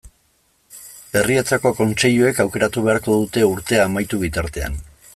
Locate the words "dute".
3.21-3.47